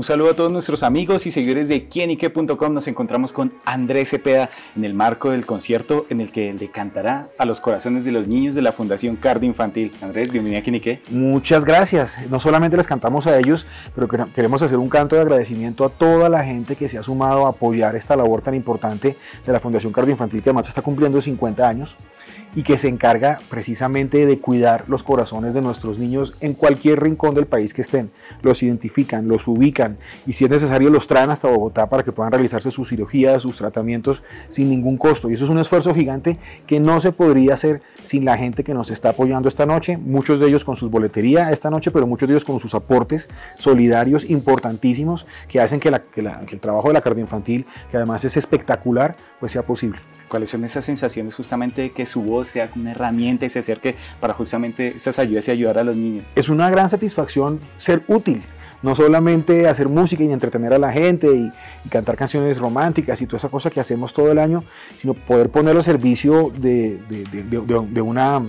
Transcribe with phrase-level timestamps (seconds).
[0.00, 2.72] Un saludo a todos nuestros amigos y seguidores de quienique.com.
[2.72, 7.28] Nos encontramos con Andrés Cepeda en el marco del concierto en el que le cantará
[7.36, 9.92] a los corazones de los niños de la Fundación Cardio Infantil.
[10.00, 11.02] Andrés, bienvenido a Quienique.
[11.10, 12.16] Muchas gracias.
[12.30, 16.30] No solamente les cantamos a ellos, pero queremos hacer un canto de agradecimiento a toda
[16.30, 19.92] la gente que se ha sumado a apoyar esta labor tan importante de la Fundación
[19.92, 21.94] Cardio Infantil, que además está cumpliendo 50 años
[22.54, 27.34] y que se encarga precisamente de cuidar los corazones de nuestros niños en cualquier rincón
[27.34, 28.10] del país que estén.
[28.42, 29.89] Los identifican, los ubican
[30.26, 33.56] y si es necesario los traen hasta Bogotá para que puedan realizarse sus cirugías, sus
[33.56, 35.30] tratamientos sin ningún costo.
[35.30, 38.74] Y eso es un esfuerzo gigante que no se podría hacer sin la gente que
[38.74, 42.28] nos está apoyando esta noche, muchos de ellos con sus boletería esta noche, pero muchos
[42.28, 47.00] de ellos con sus aportes solidarios importantísimos que hacen que, que el trabajo de la
[47.00, 50.00] cardioinfantil, que además es espectacular, pues sea posible.
[50.28, 53.96] ¿Cuáles son esas sensaciones justamente de que su voz sea una herramienta y se acerque
[54.20, 56.28] para justamente esas ayudas y ayudar a los niños?
[56.36, 58.42] Es una gran satisfacción ser útil
[58.82, 61.50] no solamente hacer música y entretener a la gente y,
[61.88, 64.62] cantar canciones románticas y toda esa cosa que hacemos todo el año,
[64.96, 68.42] sino poder ponerlo al servicio de, de, una,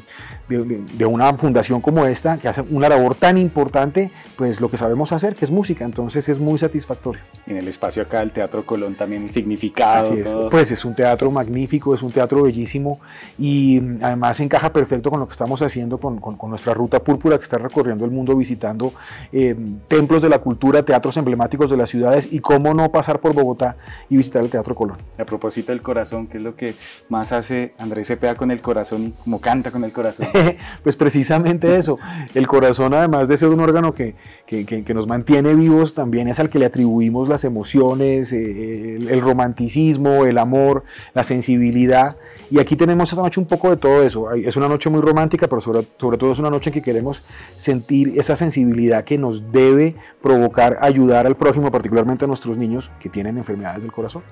[0.47, 5.11] de, una fundación como esta, que hace una labor tan importante, pues lo que sabemos
[5.11, 7.21] hacer, que es música, entonces es muy satisfactorio.
[7.47, 10.13] En el espacio acá del Teatro Colón también el significado.
[10.13, 10.35] es.
[10.51, 12.99] Pues es un teatro magnífico, es un teatro bellísimo
[13.39, 17.43] y además encaja perfecto con lo que estamos haciendo con, con, nuestra ruta púrpura que
[17.43, 18.93] está recorriendo el mundo visitando
[19.31, 19.55] eh,
[19.87, 23.75] templos de la cultura, teatros emblemáticos de las ciudades y cómo no pasar por Bogotá
[24.09, 24.97] y visitar el Teatro Colón.
[25.17, 26.75] A propósito del corazón, ¿qué es lo que
[27.09, 30.27] más hace Andrés Cepeda con el corazón y cómo canta con el corazón?
[30.83, 31.97] pues precisamente eso,
[32.33, 36.49] el corazón además de ser un órgano que, que, nos mantiene vivos, también es al
[36.49, 40.83] que le atribuimos las emociones, eh, el, romanticismo, el amor,
[41.13, 42.17] la sensibilidad.
[42.49, 44.31] Y aquí tenemos esta noche un poco de todo eso.
[44.31, 47.23] Es una noche muy romántica, pero sobre, sobre todo es una noche en que queremos
[47.55, 53.09] sentir esa sensibilidad que nos debe provocar ayudar al prójimo, particularmente a nuestros niños que
[53.09, 54.23] tienen enfermedades del corazón.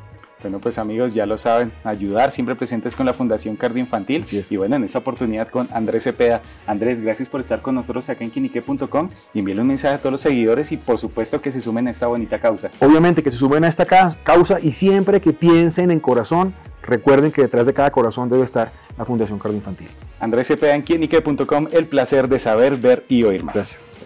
[0.41, 4.23] Bueno, pues amigos, ya lo saben, ayudar siempre presentes con la Fundación Cardio Infantil.
[4.49, 6.41] Y bueno, en esta oportunidad con Andrés Cepeda.
[6.65, 10.11] Andrés, gracias por estar con nosotros acá en quinique.com y envíenle un mensaje a todos
[10.11, 12.71] los seguidores y por supuesto que se sumen a esta bonita causa.
[12.79, 16.53] Obviamente que se sumen a esta causa y siempre que piensen en corazón,
[16.83, 19.89] recuerden que detrás de cada corazón debe estar la Fundación Cardio Infantil.
[20.21, 23.55] Andrés Cepeda en quinique.com, el placer de saber, ver y oír más.
[23.55, 23.98] Gracias.